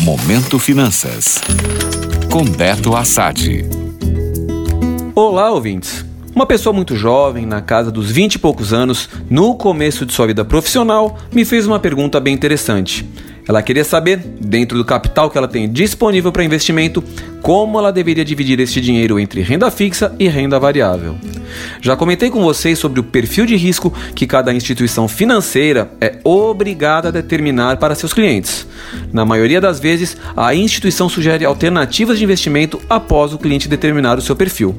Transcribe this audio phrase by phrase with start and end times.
[0.00, 1.40] Momento Finanças.
[2.30, 3.64] Com Beto Assad.
[5.14, 6.04] Olá, ouvintes.
[6.34, 10.26] Uma pessoa muito jovem, na casa dos 20 e poucos anos, no começo de sua
[10.26, 13.08] vida profissional, me fez uma pergunta bem interessante.
[13.46, 17.02] Ela queria saber, dentro do capital que ela tem disponível para investimento,
[17.40, 21.16] como ela deveria dividir este dinheiro entre renda fixa e renda variável.
[21.84, 27.08] Já comentei com vocês sobre o perfil de risco que cada instituição financeira é obrigada
[27.08, 28.66] a determinar para seus clientes.
[29.12, 34.22] Na maioria das vezes, a instituição sugere alternativas de investimento após o cliente determinar o
[34.22, 34.74] seu perfil.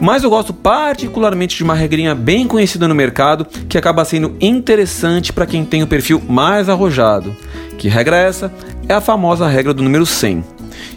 [0.00, 5.32] Mas eu gosto particularmente de uma regrinha bem conhecida no mercado que acaba sendo interessante
[5.32, 7.36] para quem tem o perfil mais arrojado.
[7.76, 8.52] Que regra é essa?
[8.88, 10.44] É a famosa regra do número 100.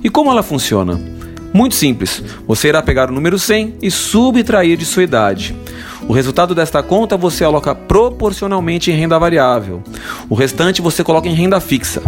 [0.03, 1.14] E como ela funciona?
[1.55, 2.21] Muito simples.
[2.45, 5.55] Você irá pegar o número 100 e subtrair de sua idade.
[6.05, 9.81] O resultado desta conta você aloca proporcionalmente em renda variável.
[10.29, 12.01] O restante você coloca em renda fixa.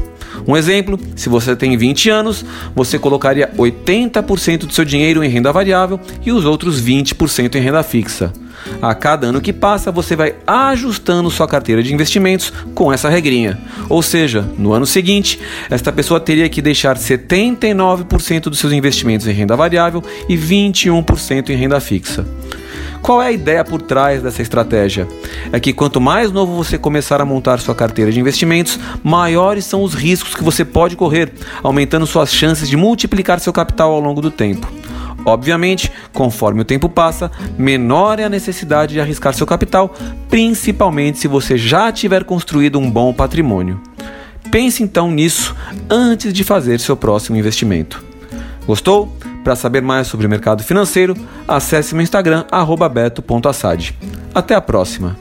[0.48, 5.52] Um exemplo: se você tem 20 anos, você colocaria 80% do seu dinheiro em renda
[5.52, 8.31] variável e os outros 20% em renda fixa.
[8.81, 13.58] A cada ano que passa, você vai ajustando sua carteira de investimentos com essa regrinha.
[13.90, 19.31] Ou seja, no ano seguinte, esta pessoa teria que deixar 79% dos seus investimentos em
[19.31, 22.25] renda variável e 21% em renda fixa.
[23.02, 25.08] Qual é a ideia por trás dessa estratégia?
[25.52, 29.81] É que quanto mais novo você começar a montar sua carteira de investimentos, maiores são
[29.81, 31.31] os riscos que você pode correr,
[31.64, 34.68] aumentando suas chances de multiplicar seu capital ao longo do tempo.
[35.25, 39.94] Obviamente, conforme o tempo passa, menor é a necessidade de arriscar seu capital,
[40.30, 43.81] principalmente se você já tiver construído um bom patrimônio.
[44.50, 45.56] Pense então nisso
[45.90, 48.03] antes de fazer seu próximo investimento.
[48.66, 49.17] Gostou?
[49.48, 51.16] Para saber mais sobre o mercado financeiro,
[51.48, 52.44] acesse meu Instagram
[52.90, 53.95] beto.assad.
[54.36, 55.16] Até a próxima!